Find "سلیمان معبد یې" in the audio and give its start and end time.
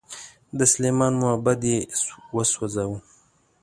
0.73-1.79